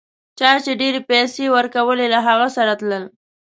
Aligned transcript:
چا 0.39 0.49
چي 0.63 0.71
ډېرې 0.81 1.01
پیسې 1.09 1.45
ورکولې 1.55 2.05
له 2.13 2.19
هغه 2.27 2.47
سره 2.57 2.73
تلل. 2.79 3.03